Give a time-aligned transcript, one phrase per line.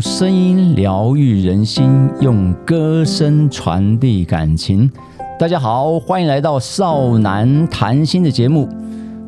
[0.00, 4.90] 用声音疗愈人心，用歌声传递感情。
[5.38, 8.66] 大家好，欢迎来到少男谈心的节目，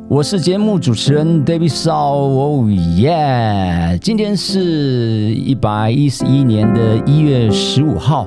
[0.08, 2.14] 我是节目主持人 David 少。
[2.14, 2.66] 哦
[2.96, 3.98] 耶！
[4.00, 4.60] 今天是
[5.34, 8.26] 一百一十一年的一月十五号，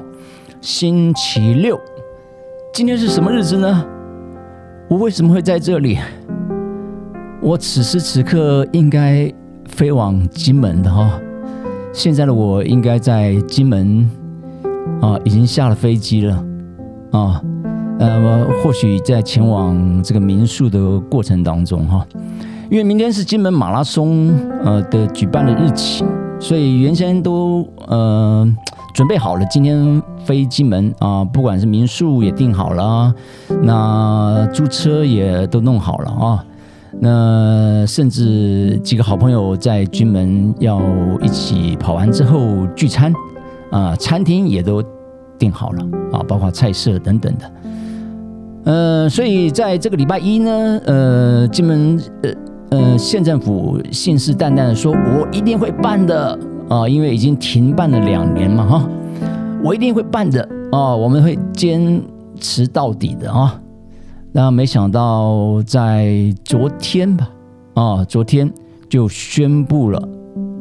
[0.62, 1.82] 星期六。
[2.72, 3.84] 今天是什么日子呢？
[4.88, 5.98] 我为什么会在这里？
[7.42, 9.34] 我此时此刻应该
[9.68, 11.20] 飞往金门的哈。
[11.96, 14.08] 现在的我应该在金门
[15.02, 16.36] 啊，已经下了飞机了
[17.12, 17.42] 啊，
[18.00, 22.06] 呃，或许在前往这个民宿的过程当中哈，
[22.70, 24.30] 因为明天是金门马拉松
[24.66, 26.04] 呃的举办的日期，
[26.38, 28.46] 所以原先都呃
[28.94, 33.16] 准备好了，今天飞金门啊，不管是民宿也订好了，
[33.64, 36.46] 那租车也都弄好了啊。
[37.00, 40.82] 那甚至几个好朋友在军门要
[41.22, 43.14] 一起跑完之后聚餐，
[43.70, 44.82] 啊，餐厅也都
[45.38, 47.52] 订好了啊，包括菜色等等的。
[48.64, 52.32] 呃，所以在这个礼拜一呢，呃，金门呃
[52.70, 58.90] 呃县政府信誓旦旦的说，我一定会办的啊，因为已经停办了两年嘛哈，
[59.64, 62.02] 我一定会办的啊，我们会坚
[62.40, 63.62] 持到底的啊。
[64.38, 67.30] 那没想到在昨天吧，
[67.76, 68.52] 啊，昨天
[68.90, 70.10] 就宣布了，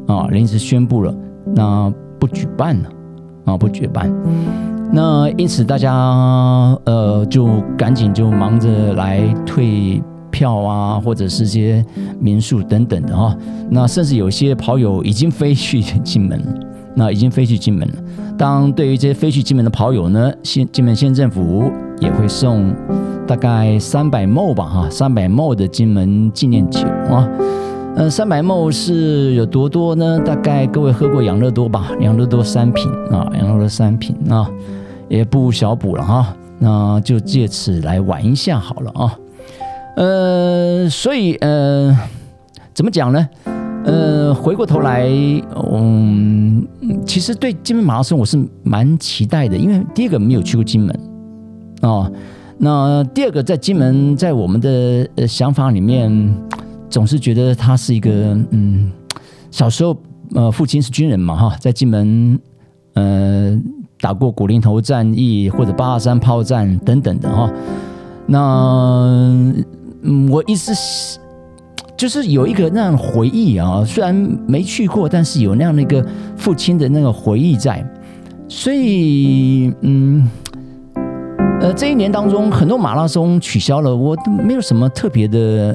[0.06, 1.12] 啊，临时宣布了，
[1.56, 2.89] 那不举办了，
[3.47, 4.08] 啊，不举办。
[4.92, 5.92] 那因此大家
[6.84, 11.84] 呃就赶紧就忙着来退票啊，或者是些
[12.20, 13.36] 民宿等等的哈。
[13.69, 16.61] 那甚至有些跑友已经飞去金门了，
[16.95, 17.95] 那已经飞去金门了。
[18.39, 22.72] 当对于这些飞去金门的跑友呢，县金门县政府也会送。
[23.27, 26.80] 大概三百亩吧，哈，三百亩的金门纪念酒
[27.11, 27.27] 啊，
[27.96, 30.18] 嗯，三百亩是有多多呢？
[30.20, 34.51] 大概各位喝过养乐多吧，养乐多三瓶啊，养乐多三瓶啊，
[35.08, 39.18] 也不小补了哈，那就借此来玩一下好了啊，
[39.96, 41.96] 呃，所以呃，
[42.74, 43.27] 怎么讲呢？
[43.86, 45.08] 呃，回过头来，
[45.73, 46.67] 嗯，
[47.07, 51.01] 其实对金门马拉松我是蛮期待的，因为第一个没有去过金门
[51.80, 52.11] 啊。
[52.56, 56.34] 那第二个，在金门，在我们的呃想法里面，
[56.88, 58.10] 总是觉得他是一个
[58.50, 58.90] 嗯，
[59.50, 59.96] 小时候
[60.34, 62.38] 呃父亲是军人嘛哈，在金门
[62.94, 63.60] 呃
[64.00, 67.50] 打过古林头战役或者八二三炮战等等的哈。
[68.26, 68.38] 那
[70.02, 71.18] 嗯我意思是，
[71.96, 74.14] 就是有一个那样回忆啊，虽然
[74.46, 77.84] 没去过，但是有那样的一个父亲的那个回忆在，
[78.48, 80.30] 所以嗯。
[81.64, 85.75] 呃，这一年当中，很多马拉松取消了，我都没有什么特别的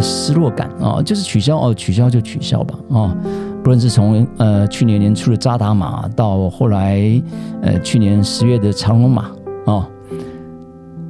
[0.00, 3.14] 失落感啊，就是取消哦，取消就取消吧啊。
[3.62, 7.22] 不论是从呃去年年初的扎达马，到后来
[7.60, 9.24] 呃去年十月的长隆马
[9.66, 9.86] 啊，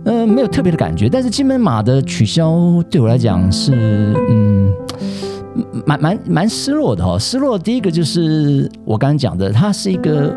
[0.06, 1.08] 呃没有特别的感觉。
[1.08, 4.72] 但是金门马的取消对我来讲是嗯
[5.86, 7.16] 蛮蛮蛮失落的哈。
[7.16, 10.36] 失落第一个就是我刚刚讲的，它是一个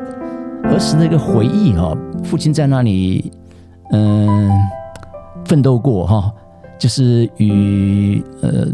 [0.65, 3.31] 儿时的一个回忆哈，父亲在那里。
[3.91, 4.51] 嗯，
[5.45, 6.31] 奋斗过哈，
[6.77, 8.67] 就是与呃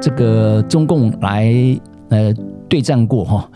[0.00, 1.52] 这个中共来
[2.10, 2.32] 呃
[2.68, 3.48] 对战过哈。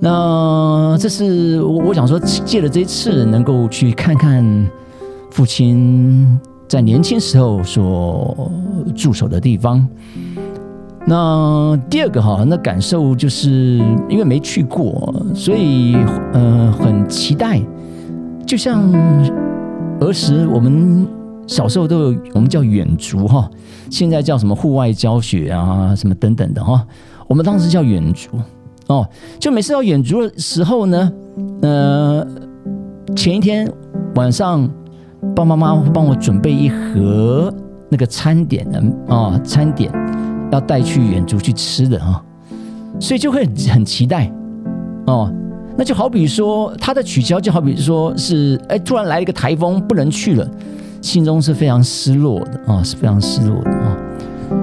[0.00, 4.44] 那这是我我想说，借了这一次能够去看看
[5.30, 8.50] 父亲在年轻时候所
[8.96, 9.86] 驻守的地方。
[11.06, 13.50] 那第二个哈，那感受就是
[14.08, 15.94] 因为没去过，所以
[16.32, 17.60] 呃很期待，
[18.44, 18.92] 就像。
[20.06, 21.06] 儿时我们
[21.46, 23.50] 小时候都有，我们叫远足哈，
[23.90, 26.86] 现在叫什么户外教学啊，什么等等的哈。
[27.28, 28.30] 我们当时叫远足
[28.88, 29.06] 哦，
[29.38, 31.12] 就每次要远足的时候呢，
[31.62, 32.26] 呃，
[33.16, 33.70] 前一天
[34.14, 34.68] 晚上，
[35.34, 37.52] 爸爸妈妈帮我准备一盒
[37.88, 39.90] 那个餐点的啊，餐点
[40.50, 42.22] 要带去远足去吃的哈，
[42.98, 44.30] 所以就会很期待
[45.06, 45.32] 哦。
[45.76, 50.46] 那就好比说，他的取消就好比说是，哎，突然来了一个台风，不能去了，
[51.00, 53.96] 心中是非常失落的啊，是非常失落的啊。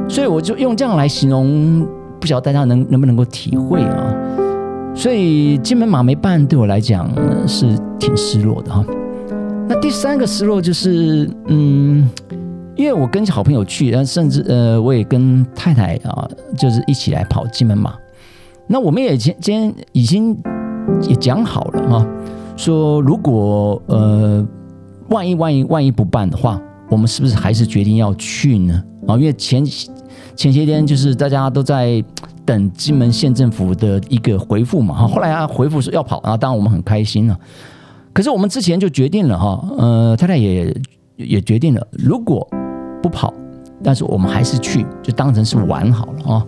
[0.07, 1.87] 所以我就用这样来形容，
[2.19, 4.13] 不晓得大家能能不能够体会啊。
[4.93, 7.09] 所以金门马没办，对我来讲
[7.47, 7.65] 是
[7.99, 8.85] 挺失落的哈。
[9.67, 12.07] 那第三个失落就是，嗯，
[12.75, 17.95] 因为我跟好朋友去，然后甚至呃，我也跟太太啊，就是一起来跑金门马。
[18.67, 20.37] 那我们也今今天已经。
[21.07, 22.07] 也讲好了啊，
[22.57, 24.45] 说如果呃，
[25.09, 26.59] 万一万一万一不办的话，
[26.89, 28.83] 我们是不是还是决定要去呢？
[29.07, 29.65] 啊，因为前
[30.35, 32.03] 前些天就是大家都在
[32.45, 35.07] 等金门县政府的一个回复嘛哈。
[35.07, 37.39] 后来啊回复说要跑啊，当然我们很开心了。
[38.11, 40.75] 可是我们之前就决定了哈，呃，太太也
[41.15, 42.47] 也决定了，如果
[43.01, 43.33] 不跑，
[43.83, 46.45] 但是我们还是去，就当成是玩好了啊。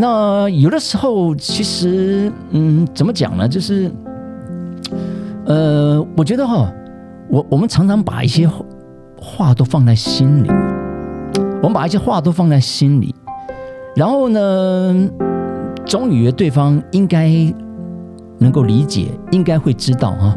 [0.00, 3.46] 那有的时候其实嗯，怎么讲呢？
[3.46, 3.90] 就是。
[5.46, 6.72] 呃，我觉得哈，
[7.28, 8.48] 我我们常常把一些
[9.16, 10.48] 话都放在心里，
[11.60, 13.12] 我们把一些话都放在心里，
[13.96, 15.08] 然后呢，
[15.84, 17.30] 总以为对方应该
[18.38, 20.36] 能够理解，应该会知道哈。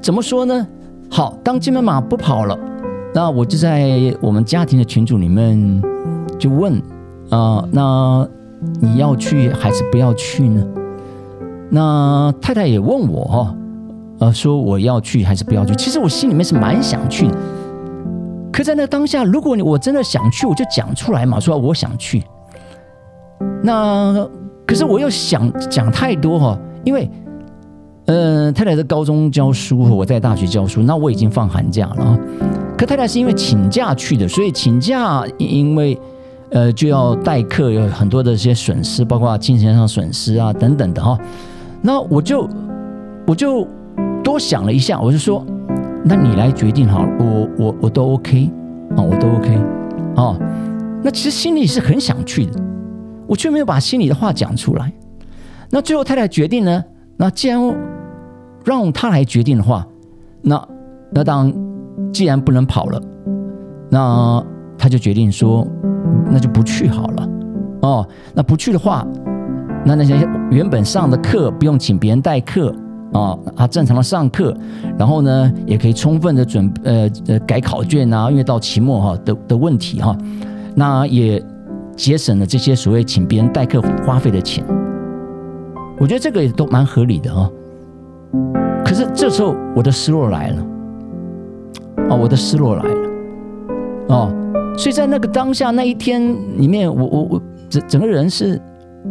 [0.00, 0.66] 怎么说呢？
[1.10, 2.58] 好，当金门马不跑了，
[3.14, 5.82] 那我就在我们家庭的群组里面
[6.38, 6.80] 就问
[7.28, 8.26] 啊，那
[8.80, 10.64] 你要去还是不要去呢？
[11.70, 13.54] 那太太也问我哈。
[14.18, 15.74] 呃，说我要去还是不要去？
[15.74, 17.36] 其实我心里面是蛮想去的，
[18.50, 22.24] 可在那当下，如果你我真的想去，我就讲出来嘛，说我想去。
[23.62, 24.26] 那
[24.66, 27.10] 可是我又想讲太多哈，因为，
[28.06, 32.18] 呃，太太在高中教书，我在大学教书，那我已经放寒假了。
[32.78, 35.98] 可太太是因为请假去的，所以请假因为
[36.56, 41.18] 呃就要代课，有很多的一些损失，包括金钱上损失啊等等的哈。
[41.82, 42.48] 那我就
[43.26, 43.68] 我就。
[44.22, 45.46] 多想了一下，我就说
[46.04, 48.50] ：“那你来决定好了，我我我都 OK
[48.96, 49.54] 啊，我都 OK
[50.16, 50.36] 啊。
[51.00, 52.60] 那其实心里是很想去的，
[53.28, 54.92] 我却没有把心里的话讲出来。
[55.70, 56.84] 那最后太太决定呢？
[57.16, 57.60] 那既然
[58.64, 59.86] 让他来决定的话，
[60.42, 60.68] 那
[61.12, 61.54] 那当
[62.12, 63.00] 既然不能跑了，
[63.88, 64.44] 那
[64.76, 65.64] 他就决定说，
[66.30, 67.28] 那就不去好了。
[67.82, 69.06] 哦，那不去的话，
[69.84, 70.16] 那那些
[70.50, 72.74] 原本上的课不用请别人代课。”
[73.12, 74.54] 啊，啊正常的上课，
[74.98, 80.14] 然后呢，也可以充分的准呃呃改考卷啊，因为到期末哈的的问题哈，
[80.74, 81.42] 那也
[81.96, 84.62] 节省了这些所谓请别人代课花费的钱。
[85.98, 87.48] 我觉得这个也都蛮合理的啊。
[88.84, 90.66] 可是这时候我的失落来了，
[92.10, 93.10] 哦，我的失落来了，
[94.08, 94.34] 哦，
[94.76, 96.20] 所以在那个当下那一天
[96.58, 98.60] 里面，我我我整整个人是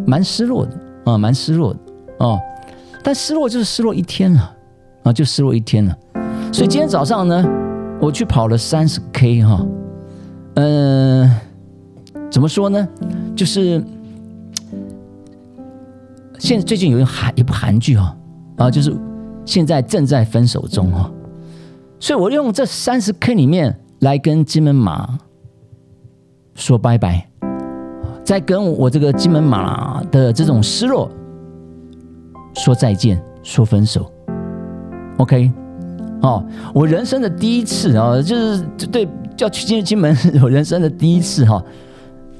[0.05, 0.71] 蛮失落的
[1.05, 1.79] 啊，蛮失落的
[2.19, 2.39] 哦。
[3.03, 4.55] 但失落就是失落一天了，
[5.03, 5.97] 啊，就失落一天了。
[6.51, 7.43] 所以今天早上呢，
[7.99, 9.65] 我去跑了三十 K 哈，
[10.55, 11.29] 嗯，
[12.31, 12.87] 怎么说呢？
[13.35, 13.83] 就是
[16.39, 18.15] 现最近有一韩一部韩剧哈，
[18.57, 18.95] 啊，就是
[19.45, 21.11] 现在正在分手中哈，
[21.99, 25.17] 所以我用这三十 K 里面来跟金门马
[26.55, 27.29] 说拜拜，
[28.23, 31.09] 在跟我这个金门马的这种失落。
[32.55, 34.09] 说再见，说分手
[35.17, 35.51] ，OK，
[36.21, 36.41] 哦，
[36.73, 39.05] 我人生的第一次啊，就是对
[39.35, 41.61] 叫去金金门，我人生的第一次哈，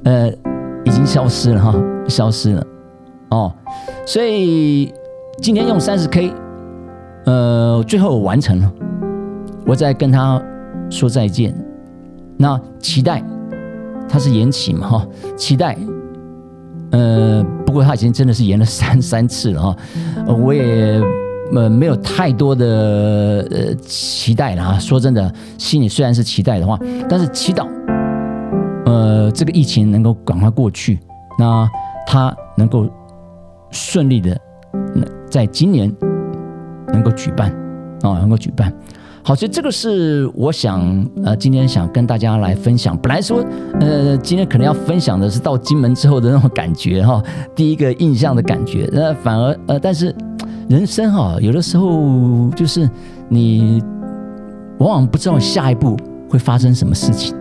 [0.06, 0.30] 呃，
[0.86, 1.76] 已经消失了哈，
[2.08, 2.66] 消失了，
[3.32, 3.54] 哦，
[4.06, 4.94] 所以
[5.42, 6.34] 今天用三十 K，
[7.26, 8.72] 呃，最后我完成了，
[9.68, 10.42] 我在跟他
[10.90, 11.54] 说再见，
[12.38, 13.22] 那期待
[14.08, 15.78] 他是延期嘛哈，期待。
[16.92, 19.76] 呃，不过他已经真的是延了三三次了哈，
[20.34, 21.02] 我也
[21.52, 24.80] 呃没有太多的呃期待了哈。
[24.80, 27.68] 说真的，心里虽然是期待的话，但是祈祷，
[28.86, 31.00] 呃，这个疫情能够赶快过去，
[31.38, 31.68] 那
[32.08, 32.88] 他能够
[33.72, 34.40] 顺利的
[35.30, 35.94] 在今年
[36.94, 37.52] 能够举办
[38.04, 38.72] 啊，能够举办。
[39.28, 42.96] 好，所以这个是我想，呃，今天想跟大家来分享。
[42.96, 43.44] 本来说，
[43.80, 47.20] 呃，今天可能要分享的是到金门之后的那种感觉哈，
[47.56, 48.88] 第一个印象的感觉。
[48.94, 50.14] 那反而，呃，但是
[50.70, 52.88] 人生哈，有的时候就是
[53.28, 53.82] 你
[54.78, 55.98] 往往不知道下一步
[56.30, 57.36] 会发生什么事情。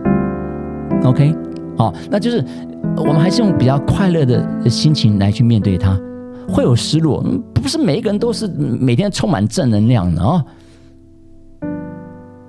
[1.03, 1.35] OK，
[1.77, 2.43] 好，那就是
[2.97, 5.95] 我们还是用比较快乐的心情来去面对它。
[6.47, 7.23] 会有失落，
[7.53, 10.43] 不是每一个人都是每天充满正能量的啊。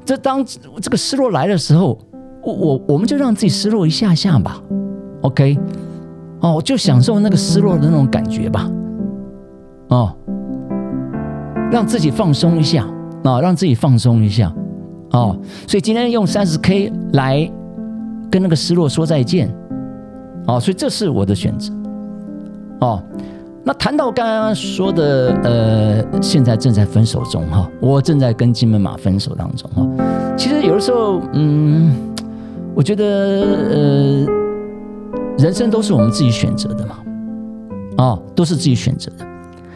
[0.06, 0.42] 这当
[0.80, 1.98] 这个失落来的时候，
[2.42, 4.62] 我我我们就让自己失落一下下吧
[5.20, 5.58] ，OK，
[6.40, 8.70] 哦，就享受那个失落的那种感觉吧，
[9.88, 10.16] 哦，
[11.70, 12.86] 让自己放松一下。
[13.24, 14.54] 啊，让自己放松一下，
[15.10, 15.36] 哦，
[15.66, 17.50] 所以今天用三十 K 来
[18.30, 19.52] 跟那个失落说再见，
[20.46, 21.74] 哦，所以这是我的选择，
[22.82, 23.02] 哦。
[23.66, 29.84] 那谈到刚刚说的，呃，现在正在分手中哈，我正在跟金门马分手当中哈。
[30.36, 31.92] 其实有的时候，嗯，
[32.76, 34.26] 我觉得，呃，
[35.36, 36.98] 人生都是我们自己选择的嘛，
[37.98, 39.26] 哦，都是自己选择的。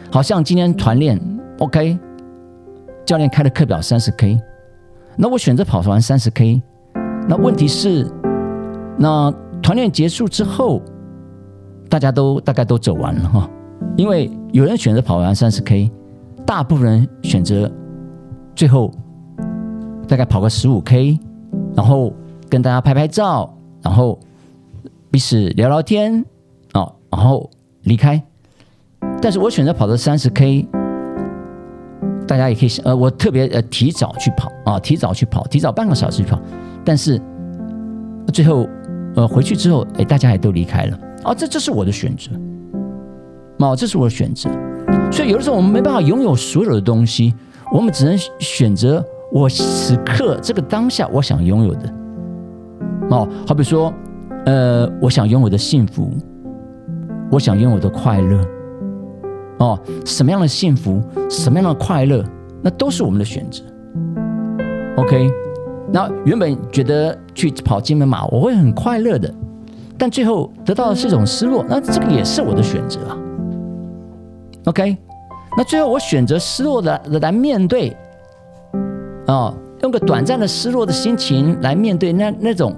[0.09, 1.19] 好像今天团练
[1.59, 1.99] ，OK，
[3.03, 4.39] 教练开的课表三十 K，
[5.17, 6.61] 那我选择跑完三十 K，
[7.27, 8.09] 那问题是，
[8.97, 9.29] 那
[9.61, 10.81] 团练结束之后。
[11.89, 13.49] 大家都大概都走完了哈，
[13.97, 15.91] 因为有人选择跑完三十 K，
[16.45, 17.71] 大部分人选择
[18.55, 18.91] 最后
[20.07, 21.19] 大概跑个十五 K，
[21.75, 22.13] 然后
[22.49, 24.19] 跟大家拍拍照，然后
[25.09, 26.25] 彼此聊聊天
[26.71, 27.49] 啊，然后
[27.83, 28.21] 离开。
[29.21, 30.67] 但是我选择跑到三十 K，
[32.27, 36.39] 大家也可以呃，我特别呃提早去跑啊，提早去跑，提早半个小时去跑，
[36.83, 37.21] 但是
[38.33, 38.67] 最后
[39.15, 40.99] 呃回去之后，哎，大家也都离开了。
[41.23, 42.31] 啊，这这是我的选择，
[43.63, 44.49] 哦，这是我的选择，
[45.11, 47.33] 所以有的时候我们没办法拥有所有的东西，
[47.71, 51.93] 我们只能选择我此刻这个当下我想拥有的，
[53.09, 53.93] 哦，好比说，
[54.45, 56.11] 呃，我想拥有的幸福，
[57.31, 58.43] 我想拥有的快乐。
[59.59, 60.99] 哦，什么样的幸福，
[61.29, 62.23] 什么样的快乐，
[62.63, 63.61] 那都是我们的选择。
[64.97, 65.29] OK，
[65.91, 69.31] 那原本觉得去跑金门马我会很快乐的，
[69.99, 73.15] 但最后得到的是一种失落，那这个也是我的选择啊。
[74.65, 74.97] OK，
[75.57, 77.95] 那最后我选择失落的来面对，
[79.27, 82.75] 啊，用个短暂的失落的心情来面对那那种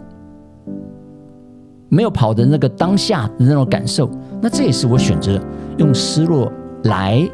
[1.90, 4.10] 没有跑的那个当下的那种感受，
[4.42, 5.40] 那这也是我选择
[5.78, 6.52] 用失落。
[6.86, 7.26] 来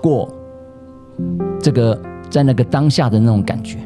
[0.00, 0.26] 过
[1.60, 3.76] 这个在那个当下的那种感觉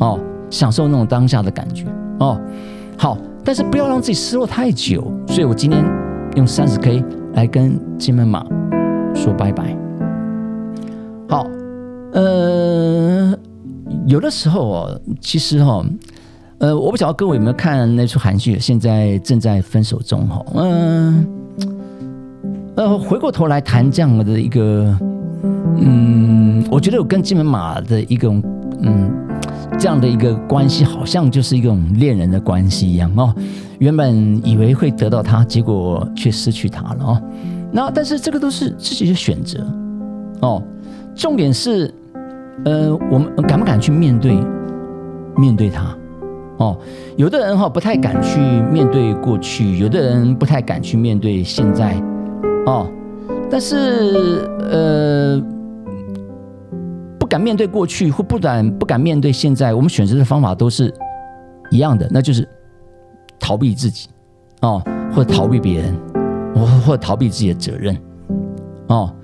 [0.00, 1.86] 哦，享受那种当下的感觉
[2.20, 2.38] 哦。
[2.98, 5.10] 好，但是不要让自己失落太久。
[5.26, 5.82] 所以我今天
[6.36, 7.02] 用三十 K
[7.32, 8.44] 来跟金门马
[9.18, 9.76] 说拜拜。
[11.28, 11.46] 好，
[12.12, 13.36] 呃，
[14.06, 15.84] 有的时候哦，其实哈，
[16.58, 21.26] 呃，我不晓得各位有没有看那出韩剧，现在正在分手中哈，嗯。
[22.76, 24.96] 呃，回过头来谈这样的一个，
[25.78, 28.40] 嗯，我觉得我跟金门马的一种，
[28.82, 29.10] 嗯，
[29.76, 33.34] 这样的一个关系，好像就是一种恋人的关系一样哦。
[33.80, 37.20] 原本以为会得到他，结果却失去他了哦。
[37.72, 39.64] 那但是这个都是自己的选择
[40.40, 40.62] 哦。
[41.14, 41.92] 重点是，
[42.64, 44.38] 呃，我们敢不敢去面对
[45.36, 45.96] 面对他？
[46.58, 46.76] 哦，
[47.16, 48.40] 有的人哈不太敢去
[48.72, 51.94] 面对过去，有的人不太敢去面对现在。
[52.66, 52.88] 哦，
[53.50, 55.42] 但是呃，
[57.18, 60.92] 不敢面对过去，或不敢不敢面对现在，我们选择的方法都是
[61.70, 62.46] 一样的，那就是
[63.38, 64.08] 逃避自己，
[64.62, 64.82] 哦，
[65.14, 65.94] 或逃避别人，
[66.58, 67.96] 或或逃避自己的责任，
[68.88, 69.14] 哦，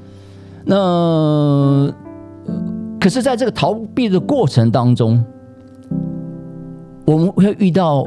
[0.65, 1.93] 那
[3.01, 5.25] 可是在这个逃避的过程当中，
[7.05, 8.07] 我们会遇到，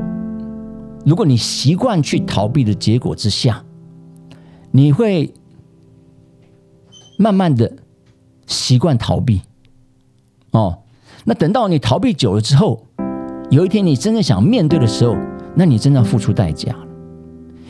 [1.05, 3.63] 如果你习惯去逃避的结果之下。
[4.69, 5.34] 你会
[7.17, 7.72] 慢慢的
[8.46, 9.41] 习惯逃避，
[10.51, 10.79] 哦，
[11.24, 12.86] 那等到你逃避久了之后，
[13.50, 15.15] 有一天你真正想面对的时候，
[15.55, 16.75] 那你真的要付出代价，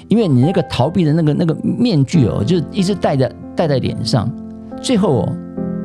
[0.08, 4.32] 因为你那个逃避的那个那个面具哦，就一直戴在戴在脸上，
[4.82, 5.36] 最后哦，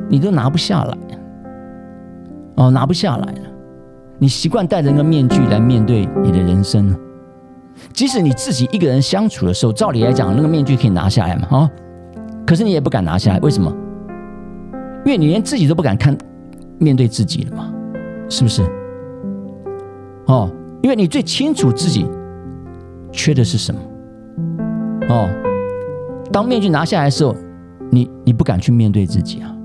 [0.09, 0.97] 你都拿不下来，
[2.55, 3.39] 哦，拿不下来了，
[4.17, 6.97] 你习惯戴着那个面具来面对你的人生了。
[7.91, 11.69] 即使你自己一个人相处的时候，照理来讲，那个面具可以拿下来嘛，啊，
[12.45, 13.75] 可是你也不敢拿下来，为什么？
[15.05, 16.15] 因为你连自己都不敢看，
[16.77, 17.73] 面对自己了嘛，
[18.29, 18.61] 是不是？
[20.27, 20.49] 哦，
[20.81, 22.07] 因为你最清楚自己
[23.11, 23.81] 缺的是什么，
[25.09, 25.29] 哦，
[26.31, 27.35] 当面具拿下来的时候，
[27.89, 29.55] 你你不敢去面对自己啊，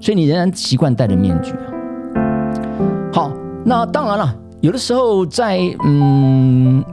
[0.00, 1.66] 所以你仍然习惯戴着面具啊。
[3.12, 3.32] 好，
[3.64, 6.84] 那当然了，有的时候在嗯。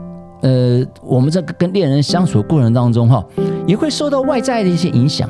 [0.42, 3.24] 呃，我们在跟恋人相处的过程当中，哈，
[3.66, 5.28] 也会受到外在的一些影响。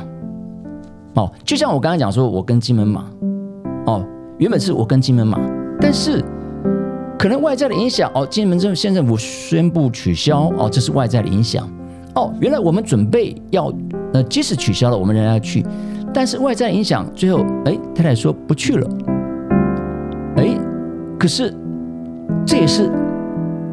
[1.15, 3.05] 哦，就像我刚才讲说，我跟金门马，
[3.87, 4.05] 哦，
[4.37, 5.41] 原本是我跟金门马，
[5.81, 6.23] 但是
[7.17, 11.67] 可能外在的影响，哦，金门政县政府宣布取消，哦，这是外在的影响。
[12.17, 13.73] 哦，原来我们准备要，
[14.13, 15.65] 呃，即使取消了，我们仍然要去，
[16.13, 18.89] 但是外在影响，最后，哎，太太说不去了。
[20.37, 20.59] 哎，
[21.19, 21.55] 可是
[22.45, 22.91] 这也是。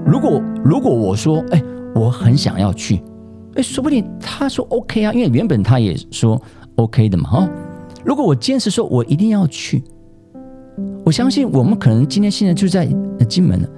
[0.06, 1.64] 如果如果我说，哎，
[1.96, 3.02] 我很想要去，
[3.56, 6.40] 哎，说不定他说 OK 啊，因为原本他也说
[6.76, 7.50] OK 的嘛，哈。
[8.04, 9.82] 如果我坚持说我一定要去，
[11.06, 12.86] 我相信我们可能今天现在就在
[13.30, 13.70] 金门了，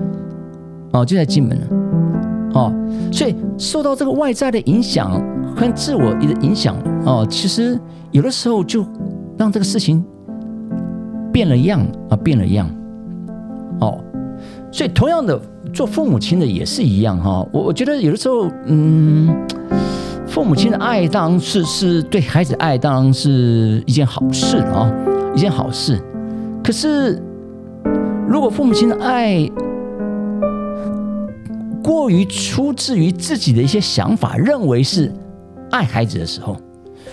[0.94, 1.68] 哦，就在金门了，
[2.56, 2.74] 哦，
[3.12, 5.12] 所以受到这个外在的影响
[5.56, 7.80] 和自我的影响，哦，其实
[8.12, 8.84] 有的时候就
[9.38, 10.04] 让这个事情
[11.32, 12.68] 变了样啊，变了样，
[13.80, 14.00] 哦，
[14.72, 15.40] 所以同样的。
[15.74, 19.28] 做父母亲的也是一样哈，我我觉得有的时候，嗯，
[20.26, 24.90] 父母亲的爱当然是是对孩子爱当然是一件好事啊，
[25.36, 26.00] 一件好事。
[26.64, 27.22] 可是，
[28.26, 29.40] 如果父母亲的爱
[31.86, 35.14] 过于出自于自己的一些想法，认为是
[35.70, 36.58] 爱孩子的时候，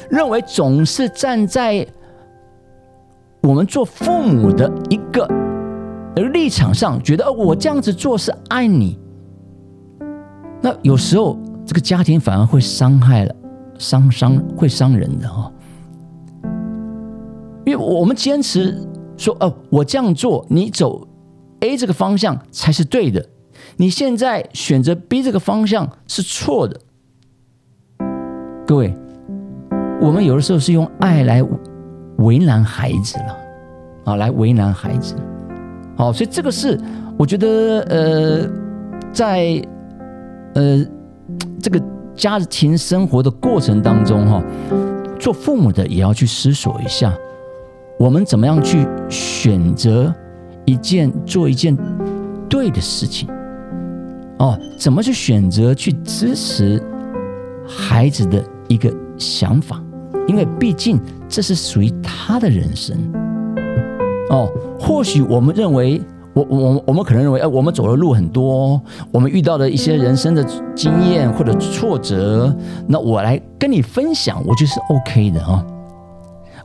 [0.09, 1.87] 认为总是站在
[3.43, 5.29] 我们做父母的一个
[6.33, 8.99] 立场上，觉得哦，我这样子做是爱你。
[10.62, 13.35] 那有时候这个家庭反而会伤害了，
[13.76, 15.52] 伤伤会伤人的哈。
[17.67, 18.81] 因为我们坚持
[19.19, 21.07] 说哦，我这样做，你走
[21.61, 23.23] A 这个方向才是对的，
[23.76, 26.81] 你现在选择 B 这个方向是错的。
[28.67, 28.95] 各位，
[30.00, 31.43] 我们有的时候是用爱来
[32.19, 33.37] 为难孩子了，
[34.05, 35.14] 啊，来为难孩子，
[35.97, 36.79] 好，所以这个是
[37.19, 38.49] 我觉得，呃，
[39.12, 39.62] 在
[40.55, 40.85] 呃
[41.61, 41.83] 这个
[42.14, 44.43] 家庭生活的过程当中，哈，
[45.19, 47.12] 做父母的也要去思索一下，
[47.99, 50.14] 我们怎么样去选择
[50.64, 51.76] 一件做一件
[52.49, 53.29] 对的事情，
[54.39, 56.83] 哦，怎么去选择去支持
[57.67, 58.43] 孩子的。
[58.69, 59.83] 一个想法，
[60.27, 60.99] 因为毕竟
[61.29, 62.97] 这是属于他的人生
[64.31, 64.51] 哦。
[64.81, 66.01] 或许我们认为，
[66.33, 70.43] 我我我们可能认为，哎，我们走的路很多，我们遇到的一些人生的
[70.75, 72.57] 经验或者挫折，
[72.89, 75.62] 那我来跟你分享，我就是 OK 的啊。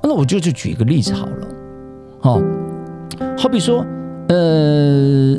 [0.02, 1.48] 那我就就举一个例子好了，
[2.22, 2.42] 哦，
[3.38, 3.86] 好比说，
[4.30, 5.38] 呃，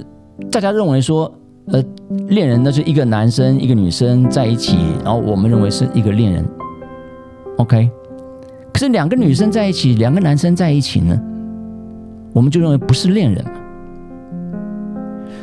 [0.51, 1.33] 大家认为说。
[1.71, 1.85] 呃，
[2.29, 6.45] 恋人那就一个男生一个女生在一起，然后我们认为是一个恋人
[7.59, 7.91] ，OK。
[8.73, 11.21] 可是两个女生在一起，两个男生在一起呢，
[12.33, 13.45] 我们就认为不是恋人。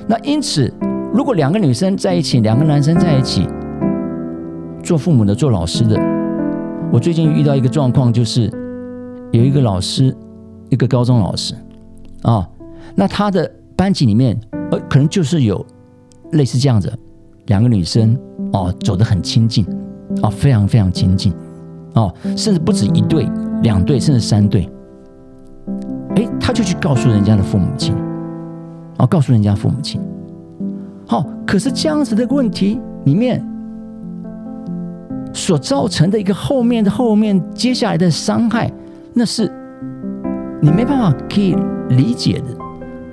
[0.07, 0.73] 那因此，
[1.13, 3.47] 如果两个女生在一起，两个男生在一起，
[4.81, 5.95] 做父母的、做老师的，
[6.91, 8.51] 我最近遇到一个状况，就是
[9.31, 10.15] 有一个老师，
[10.69, 11.53] 一个高中老师
[12.23, 12.49] 啊，
[12.95, 14.39] 那他的班级里面，
[14.71, 15.63] 呃，可能就是有。
[16.31, 16.91] 类似这样子，
[17.47, 18.17] 两个女生
[18.53, 19.65] 哦，走得很亲近，
[20.21, 21.33] 哦，非常非常亲近，
[21.93, 23.29] 哦，甚至不止一对、
[23.61, 24.69] 两对，甚至三对。
[26.15, 27.95] 哎，他就去告诉人家的父母亲，
[28.97, 30.01] 哦，告诉人家父母亲。
[31.07, 33.45] 好，可是这样子的问题里面，
[35.33, 38.71] 所造成的一个后面的后面接下来的伤害，
[39.13, 39.51] 那是
[40.61, 41.55] 你没办法可以
[41.89, 42.64] 理解的。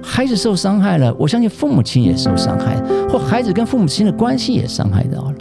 [0.02, 2.76] 孩子受伤害了，我相信父母亲也受伤害，
[3.08, 5.34] 或孩子跟父母亲的关系也伤害到了，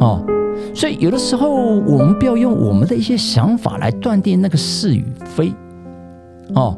[0.00, 0.24] 哦，
[0.74, 5.52] 所以有的时候我们不要用我们的一些想法来断定那个是与非，
[6.54, 6.76] 哦，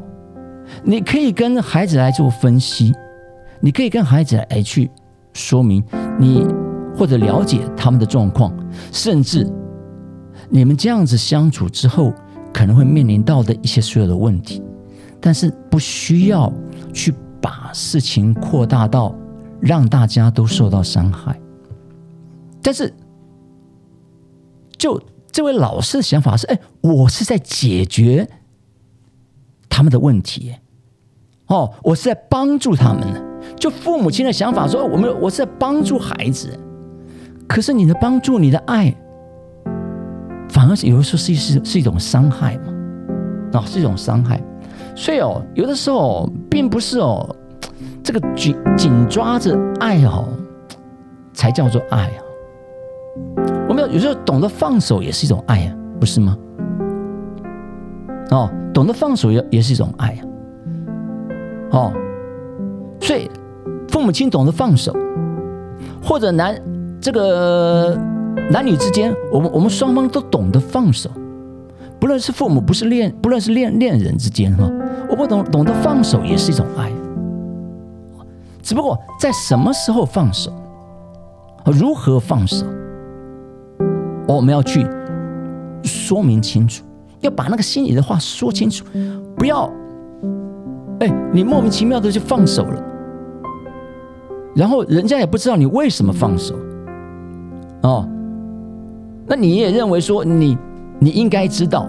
[0.83, 2.93] 你可以跟孩子来做分析，
[3.61, 4.91] 你可以跟孩子来去
[5.33, 5.83] 说明
[6.19, 6.47] 你
[6.97, 8.53] 或者了解他们的状况，
[8.91, 9.47] 甚至
[10.51, 12.13] 你们这样子相处之后
[12.53, 14.61] 可能会面临到的一些所有的问题，
[15.21, 16.53] 但是不需要。
[16.95, 19.15] 去把事情扩大到
[19.61, 21.39] 让大家都受到伤害，
[22.61, 22.93] 但是
[24.77, 25.01] 就
[25.31, 28.29] 这位老师的想法是：哎，我是在解决
[29.69, 30.57] 他们的问题，
[31.47, 33.07] 哦，我是在帮助他们。
[33.57, 36.59] 就父母亲的想法说：我们我是在帮助孩子，
[37.47, 38.93] 可是你的帮助、你的爱，
[40.49, 42.73] 反而是有的时候是是是一种伤害嘛？
[43.53, 44.43] 啊，是一种伤害。
[45.01, 47.25] 所以哦，有的时候并不是哦，
[48.03, 50.29] 这个紧紧抓着爱哦，
[51.33, 52.19] 才叫做爱啊。
[53.69, 56.37] 我们有有时候懂得放手也是一种爱啊，不是吗？
[58.33, 60.21] 哦，懂得放手也也是一种爱啊。
[61.71, 61.93] 哦，
[63.01, 63.31] 所以
[63.89, 64.93] 父母亲懂得放手，
[66.03, 66.61] 或者男
[67.01, 67.97] 这个
[68.51, 71.09] 男女之间，我们我们双方都懂得放手。
[72.01, 74.71] 不论是父母，不是恋，不论是恋恋人之间哈，
[75.11, 76.93] 我不懂懂得放手也是一种爱，
[78.63, 80.53] 只不过在什么时候放手，
[81.67, 82.65] 如何放手，
[84.29, 84.87] 我们要去
[85.83, 86.85] 说明清楚，
[87.21, 88.85] 要把那个心里的话说清楚，
[89.37, 89.69] 不要，
[91.01, 92.83] 哎，你莫名其妙的就放手了，
[94.55, 96.55] 然后人家也不知道你为什么放手，
[97.83, 98.09] 哦，
[99.27, 100.57] 那你也认为说你。
[101.01, 101.89] 你应该知道，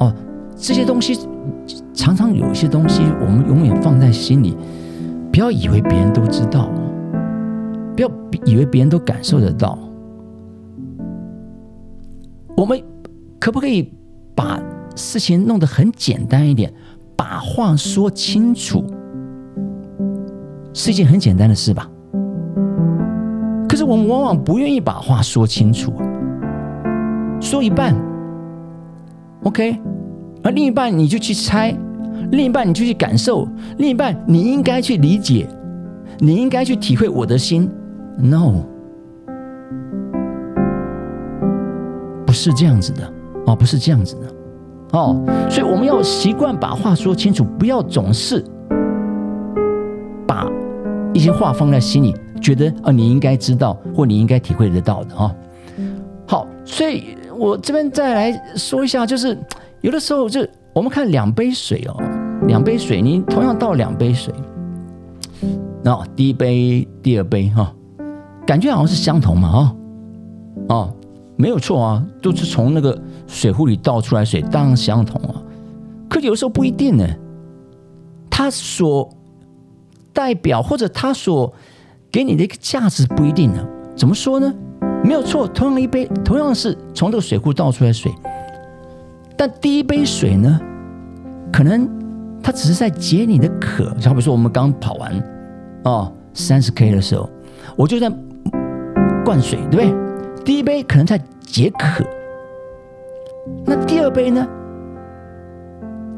[0.00, 0.12] 哦，
[0.54, 1.18] 这些东西
[1.94, 4.56] 常常有一些东西，我们永远放在心里，
[5.32, 6.68] 不要以为别人都知道，
[7.96, 8.10] 不要
[8.44, 9.78] 以为别人都感受得到。
[12.56, 12.78] 我们
[13.38, 13.90] 可不可以
[14.34, 14.60] 把
[14.94, 16.70] 事情弄得很简单一点，
[17.16, 18.84] 把话说清楚，
[20.74, 21.90] 是一件很简单的事吧？
[23.66, 25.92] 可是我们往往不愿意把话说清楚，
[27.40, 28.09] 说一半。
[29.44, 29.78] OK，
[30.42, 31.74] 而另一半你就去猜，
[32.30, 33.48] 另一半你就去感受，
[33.78, 35.46] 另一半你应该去理解，
[36.18, 37.68] 你应该去体会我的心。
[38.18, 38.64] No，
[42.26, 43.10] 不是这样子的
[43.46, 48.44] 哦，不是这样子的哦，所以我们要习惯把话说清楚，不要总是
[50.26, 50.46] 把
[51.14, 55.34] 一些话放在心里，觉得啊你应该知道或你应该体会得到的啊。
[56.26, 59.36] 好，所以我这边再来说一下，就是
[59.80, 61.96] 有的时候就我们看两杯水哦，
[62.46, 64.34] 两杯水，你同样倒两杯水，
[65.82, 67.74] 那第一杯、第二杯哈，
[68.46, 69.74] 感觉好像是相同嘛啊，
[70.68, 70.94] 哦。
[71.36, 75.40] 没有错啊，都是从那个水壶里倒出来水，当然相同啊。
[76.06, 77.06] 可有时候不一定呢，
[78.28, 79.08] 它所
[80.12, 81.50] 代表或者它所
[82.12, 83.66] 给你的一个价值不一定呢。
[83.96, 84.52] 怎么说呢？
[85.02, 88.12] 没有错，同样一杯，同样是从这个水库倒出来水，
[89.36, 90.60] 但第一杯水呢，
[91.52, 91.88] 可能
[92.42, 93.92] 它只是在解你的渴。
[93.98, 95.12] 就好比说我们刚跑完
[95.84, 97.28] 哦三十 K 的时候，
[97.76, 98.10] 我就在
[99.24, 99.94] 灌水，对不对？
[100.44, 102.04] 第一杯可能在解渴，
[103.64, 104.46] 那第二杯呢？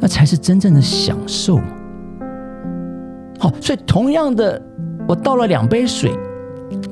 [0.00, 1.64] 那才是真正的享受嘛。
[3.38, 4.60] 好，所以同样的，
[5.06, 6.12] 我倒了两杯水，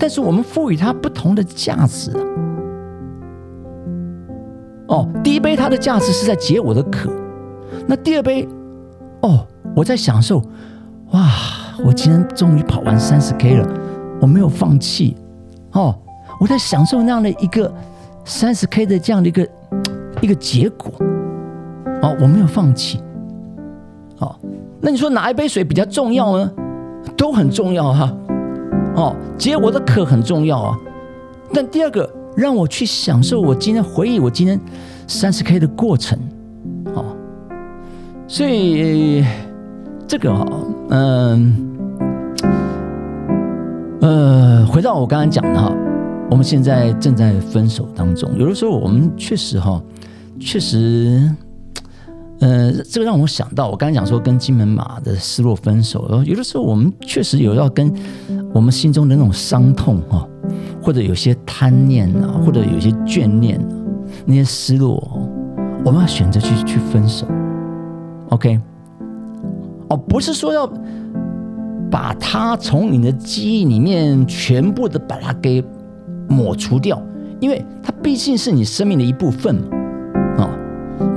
[0.00, 2.10] 但是我们赋予它不同的价值。
[4.88, 7.12] 哦，第一杯它的价值是在解我的渴，
[7.86, 8.48] 那第二杯，
[9.20, 10.42] 哦，我在享受，
[11.12, 11.30] 哇，
[11.84, 13.68] 我今天终于跑完三十 K 了，
[14.20, 15.16] 我没有放弃，
[15.72, 15.94] 哦。
[16.40, 17.70] 我在享受那样的一个
[18.24, 19.46] 三十 K 的这样的一个
[20.22, 20.90] 一个结果，
[22.00, 22.98] 哦，我没有放弃，
[24.20, 24.34] 哦，
[24.80, 26.50] 那你说哪一杯水比较重要呢？
[27.14, 28.10] 都很重要哈，
[28.96, 30.78] 哦，解我的渴很重要啊，
[31.52, 34.60] 但第二个让我去享受我今天回忆我今天
[35.06, 36.18] 三十 K 的过程，
[36.94, 37.04] 哦，
[38.26, 39.24] 所以
[40.06, 40.46] 这个哈，
[40.90, 41.78] 嗯，
[44.00, 45.72] 呃，回到我刚刚讲的哈。
[46.30, 49.82] 我们现在正在分手当中，有的时候我们确实哈，
[50.38, 51.28] 确实，
[52.40, 57.92] 呃，这个让我想到，我刚才讲说跟金门马的失落分手，有的时候我们确实有要跟
[58.52, 60.26] 我们心中的那种伤痛哈，
[60.82, 63.60] 或者有些贪念啊，或者有些眷恋
[64.24, 65.28] 那些失落，
[65.84, 67.26] 我们要选择去去分手
[68.30, 68.58] ，OK？
[69.88, 70.66] 哦，不是说要
[71.90, 75.64] 把它从你的记忆里面全部的把它给。
[76.32, 77.02] 抹除掉，
[77.40, 79.52] 因为它毕竟是你生命的一部分
[80.38, 80.50] 嘛，啊！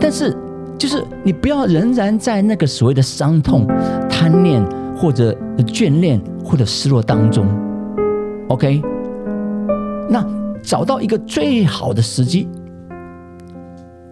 [0.02, 0.36] 但是
[0.84, 3.66] 就是你不要仍然在那个所谓的伤痛、
[4.10, 4.62] 贪恋
[4.98, 7.48] 或者眷恋或者失落当中
[8.50, 8.82] ，OK？
[10.10, 10.28] 那
[10.62, 12.50] 找到一个最好的时机，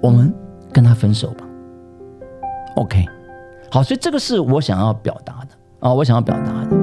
[0.02, 0.34] 我们
[0.72, 1.44] 跟他分手吧
[2.78, 3.04] ，OK？
[3.70, 5.48] 好，所以这个是我想要表达的
[5.82, 6.78] 啊，我想要表达的。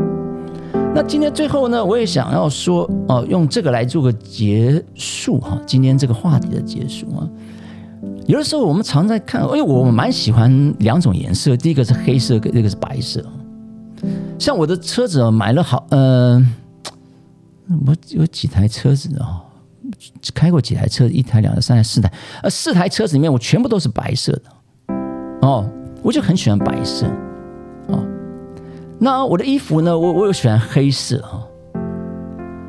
[0.95, 7.27] 那今天最后呢，我也想要说哦，用这个来做个结束哈，今天这个话题的结束啊。
[8.29, 13.25] 有的时候我们常在看，因为我蛮喜欢两种颜色，第一个是黑色，跟这个是白色。
[14.39, 16.39] 像我的车子买了好，呃，
[17.87, 19.41] 我有几台车子啊，
[20.35, 22.13] 开过几台车，一台、两台、三台、四台，
[22.43, 24.43] 呃，四台车子里面我全部都是白色的，
[25.41, 25.67] 哦，
[26.03, 27.07] 我就很喜欢白色。
[27.87, 28.07] 哦
[29.01, 29.99] 那我的衣服呢？
[29.99, 31.43] 我我有喜欢黑色哈。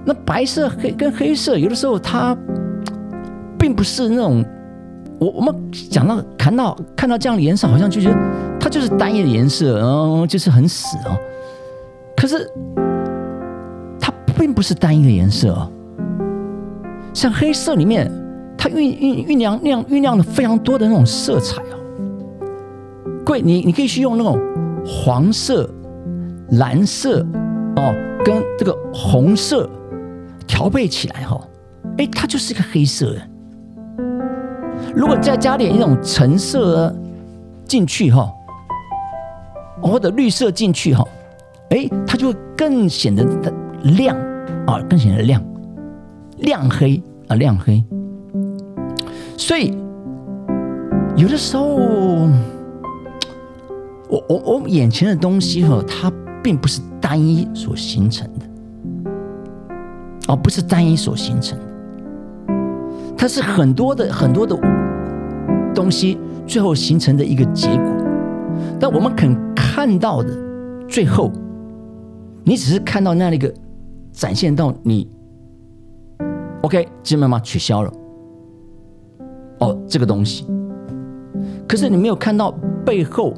[0.05, 2.37] 那白色黑跟黑色，有的时候它
[3.57, 4.45] 并不是那种
[5.19, 8.17] 我我们讲到看到看到这样的颜色，好像就觉得
[8.59, 11.17] 它就是单一的颜色，嗯，就是很死哦。
[12.15, 12.49] 可是
[13.99, 15.71] 它并不是单一的颜色哦。
[17.13, 18.11] 像黑色里面，
[18.57, 21.77] 它酝酝酝酿酿酝酿了非常多的那种色彩哦。
[23.25, 24.39] 贵，你你可以去用那种
[24.85, 25.69] 黄色。
[26.53, 27.19] 蓝色
[27.75, 27.93] 哦，
[28.25, 29.69] 跟这个红色
[30.47, 31.39] 调配起来哈，
[31.99, 33.21] 哎，它就是一个黑色的。
[34.95, 36.93] 如果再加点一种橙色
[37.65, 38.31] 进去哈，
[39.81, 41.03] 或者绿色进去哈，
[41.69, 43.23] 哎，它就会更显得
[43.83, 44.17] 亮
[44.67, 45.43] 啊，更显得亮，
[46.37, 47.83] 亮黑啊，亮黑。
[49.37, 49.77] 所以
[51.15, 51.65] 有的时候，
[54.07, 56.11] 我我我眼前的东西哈，它。
[56.41, 58.45] 并不是单一所形成的，
[60.29, 61.65] 而不是单一所形成的，
[63.19, 64.57] 它是很多的很多的
[65.75, 67.85] 东西最后形成的一个结果。
[68.79, 70.29] 但我们肯看到的
[70.87, 71.29] 最后，
[72.45, 73.53] 你只是看到那样的一个
[74.13, 75.05] 展现到你
[76.61, 77.91] ，OK，基本上取消了，
[79.59, 80.47] 哦，这个东西，
[81.67, 82.53] 可是你没有看到
[82.85, 83.33] 背后。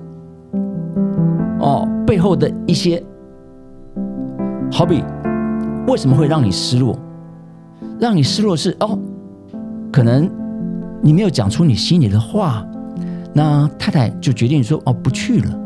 [1.60, 3.04] 哦，背后的一些，
[4.72, 5.04] 好比
[5.88, 6.96] 为什么会让你失落？
[8.00, 8.98] 让你失落是哦，
[9.92, 10.30] 可能
[11.02, 12.66] 你没有讲出你心里的话，
[13.34, 15.60] 那太太就决定说哦不去了。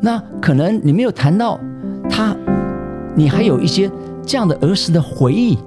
[0.00, 1.58] 那可能你没有谈到
[2.08, 2.36] 他，
[3.14, 3.90] 你还有一些
[4.24, 5.58] 这样的儿时的回忆，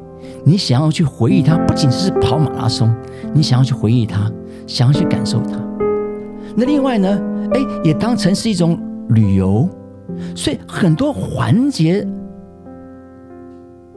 [0.43, 2.93] 你想要去回忆他，不仅是跑马拉松，
[3.33, 4.31] 你想要去回忆他，
[4.67, 5.57] 想要去感受他。
[6.55, 7.21] 那另外呢，
[7.53, 9.69] 哎，也当成是一种旅游，
[10.35, 12.07] 所以很多环节，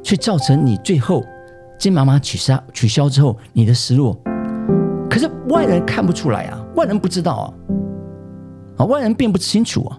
[0.02, 1.24] 却造成你最后
[1.78, 4.20] 金妈妈取消取消之后，你的失落。
[5.08, 7.46] 可是外人看不出来啊，外人不知道啊，
[8.78, 9.98] 啊，外人并不清楚啊。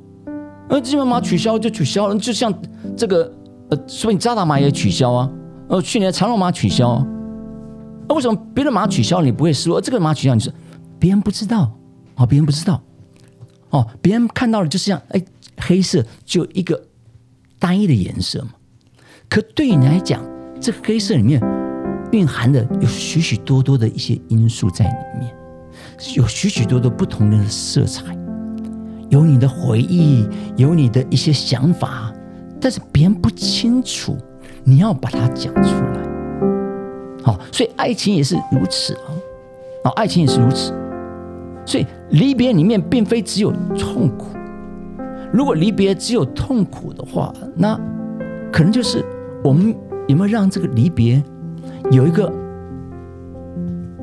[0.70, 2.54] 呃，金妈妈取消就取消了，就像
[2.96, 3.34] 这个
[3.70, 5.30] 呃，所以扎达马也取消啊。
[5.70, 7.04] 呃，去年长龙马取消，
[8.08, 9.80] 那为什么别的马取消你不会失落？
[9.80, 10.52] 这个马取消你说
[11.00, 11.72] 别人不知道
[12.16, 12.82] 哦，别人不知道
[13.70, 15.24] 哦，别人看到了就是像哎
[15.58, 16.80] 黑色就一个
[17.58, 18.50] 单一的颜色嘛。
[19.30, 20.22] 可对你来讲，
[20.60, 21.42] 这黑色里面。
[22.12, 25.32] 蕴含的有许许多多的一些因素在里面，
[26.16, 28.18] 有许许多多不同的色彩，
[29.10, 32.12] 有你的回忆，有你的一些想法，
[32.60, 34.18] 但是别人不清楚，
[34.64, 36.00] 你要把它讲出来。
[37.24, 39.14] 好，所以爱情也是如此啊，
[39.84, 40.74] 啊，爱情也是如此。
[41.66, 44.30] 所以离别里面并非只有痛苦，
[45.32, 47.80] 如果离别只有痛苦的话，那
[48.52, 49.06] 可能就是
[49.44, 49.76] 我们
[50.08, 51.24] 有没有让这个离别。
[51.92, 52.32] 有一个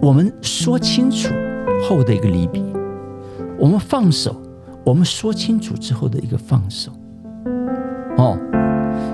[0.00, 1.28] 我们说清楚
[1.88, 2.62] 后的一个离别，
[3.58, 4.34] 我们放手，
[4.84, 6.90] 我们说清楚之后的一个放手，
[8.16, 8.38] 哦，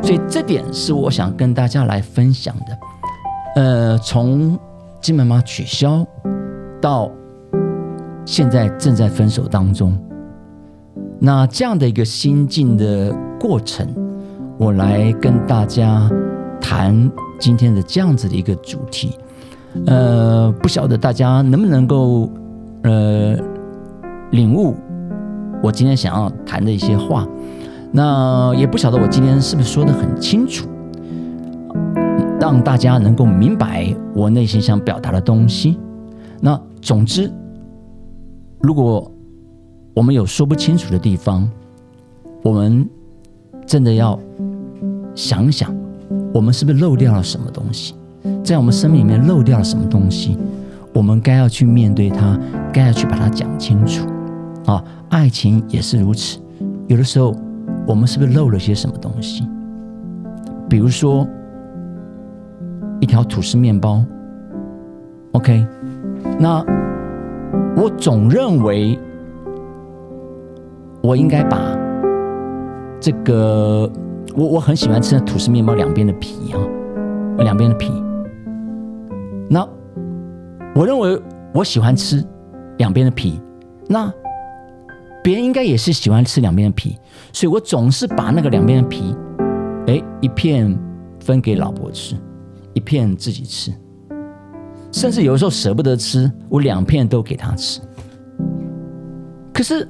[0.03, 2.79] 所以这点是我想跟大家来分享的。
[3.55, 4.59] 呃，从
[5.01, 6.07] 金妈妈取消
[6.81, 7.11] 到
[8.25, 9.99] 现在正在分手当中，
[11.19, 13.87] 那这样的一个心境的过程，
[14.59, 16.11] 我来跟大家
[16.63, 17.11] 谈。
[17.39, 19.19] 今天的这样子的一个主题，
[19.87, 22.31] 呃，不晓得大家能不能够
[22.85, 23.37] 呃
[24.31, 24.77] 领悟
[25.61, 27.27] 我今天想要谈的一些话，
[27.91, 30.69] 那也不晓得我今天是不是说的很清楚，
[32.41, 35.81] 让大家能够明白我内心想表达的东西。
[36.41, 37.29] 那总之，
[38.61, 39.11] 如果
[39.95, 41.51] 我们有说不清楚的地方，
[42.45, 42.89] 我们
[43.67, 44.17] 真的要
[45.17, 45.82] 想想。
[46.33, 47.95] 我们是不是漏掉了什么东西？
[48.45, 50.39] 在我们生命里面漏掉了什么东西？
[50.95, 52.39] 我们该要去面对它，
[52.73, 54.07] 该要去把它讲清楚。
[54.67, 56.39] 啊，爱情也是如此。
[56.87, 57.35] 有的时候，
[57.87, 59.47] 我们是不是漏了些什么东西？
[60.69, 61.27] 比如说，
[63.01, 64.05] 一条吐司面包。
[65.33, 65.67] OK，
[66.39, 66.65] 那
[67.77, 68.99] 我总认为
[71.03, 71.59] 我应该把
[73.01, 73.91] 这个。
[74.35, 76.59] 我我很喜欢吃吐司面包两边的皮哈，
[77.39, 77.93] 两边的皮。
[79.49, 79.67] 那
[80.75, 81.21] 我认为
[81.53, 82.25] 我喜欢吃
[82.79, 83.41] 两边的皮，
[83.89, 84.13] 那
[85.23, 86.97] 别人应该也是喜欢吃两边的皮，
[87.33, 89.15] 所以我总是把那个两边的皮，
[89.87, 90.79] 哎，一片
[91.21, 92.17] 分给老婆吃，
[92.73, 93.71] 一片自己吃，
[94.91, 97.81] 甚至有的时候舍不得吃，我两片都给她吃。
[99.53, 99.87] 可是，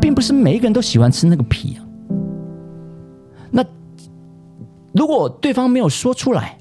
[0.00, 1.82] 并不是每一个人都喜欢吃那个皮啊。
[4.94, 6.56] 如果对方没有说出来，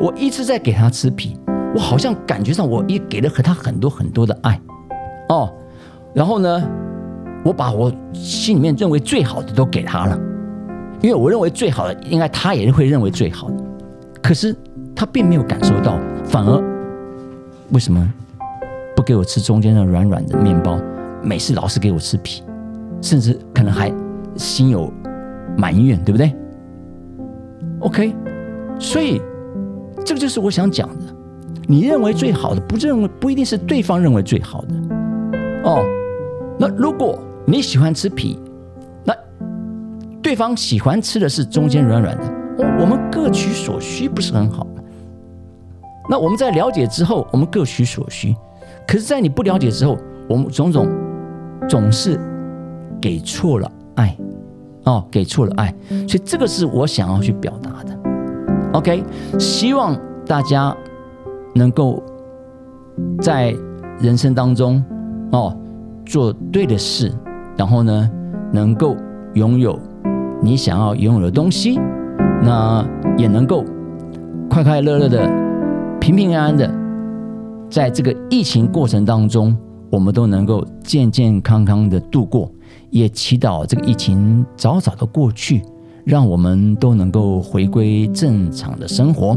[0.00, 1.38] 我一直在给他吃皮，
[1.72, 4.60] 我好像感觉上我也给了和他很多很多的爱，
[5.28, 5.48] 哦，
[6.12, 6.68] 然后呢，
[7.44, 10.18] 我把我心里面认为最好的都给他了，
[11.00, 13.56] 因为我认为最好的应该他也会认为最好的，
[14.20, 14.52] 可是
[14.96, 16.60] 他并没有感受到，反而
[17.70, 18.12] 为什么
[18.96, 20.76] 不给我吃中间的软软的面包，
[21.22, 22.42] 每次老是给我吃皮，
[23.00, 23.92] 甚至可能还
[24.34, 24.92] 心有。
[25.56, 26.32] 埋怨，对不对
[27.80, 28.14] ？OK，
[28.78, 29.20] 所以
[30.04, 31.16] 这个就是我想讲的。
[31.66, 34.74] 你认为最好的，不认为不一定是对方认为最好的。
[35.64, 35.84] 哦，
[36.58, 38.38] 那如果你喜欢吃皮，
[39.04, 39.14] 那
[40.20, 42.24] 对方喜欢吃的是中间软软的，
[42.80, 44.82] 我们各取所需，不是很好吗？
[46.08, 48.34] 那我们在了解之后，我们各取所需。
[48.84, 49.96] 可是，在你不了解之后，
[50.28, 50.88] 我们种种
[51.68, 52.18] 总是
[53.00, 54.16] 给错了爱。
[54.84, 55.74] 哦，给错了爱，
[56.08, 57.96] 所以这个是我想要去表达的。
[58.72, 59.04] OK，
[59.38, 60.74] 希望大家
[61.54, 62.02] 能够
[63.20, 63.54] 在
[64.00, 64.82] 人生当中
[65.32, 65.56] 哦
[66.06, 67.12] 做对的事，
[67.56, 68.10] 然后呢
[68.52, 68.96] 能够
[69.34, 69.78] 拥有
[70.42, 71.78] 你想要拥有的东西，
[72.42, 72.84] 那
[73.18, 73.64] 也能够
[74.48, 75.28] 快快乐乐的、
[76.00, 76.70] 平平安安的，
[77.68, 79.54] 在这个疫情过程当中，
[79.90, 82.50] 我们都能够健健康康的度过。
[82.90, 85.62] 也祈祷这个疫情早早的过去，
[86.04, 89.36] 让我们都能够回归正常的生活。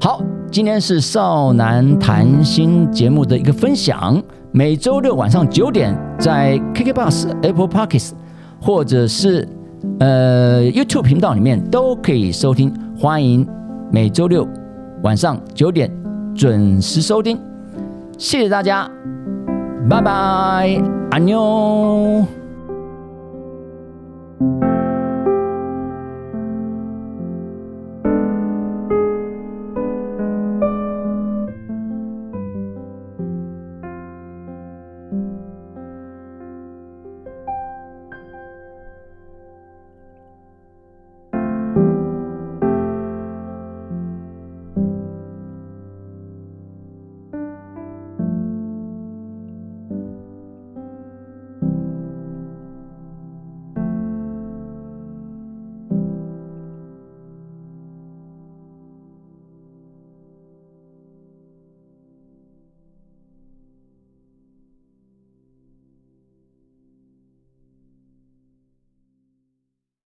[0.00, 8.12] 好，今天是少男谈心节目的一个分享，每周六晚上九点在 KK Bus、Apple Podcasts
[8.60, 9.46] 或者是
[9.98, 13.46] 呃 YouTube 频道里面都可以收听，欢迎
[13.92, 14.48] 每周六
[15.02, 15.90] 晚上九点
[16.34, 17.38] 准时收听，
[18.16, 18.90] 谢谢大家，
[19.88, 22.39] 拜拜，安妞。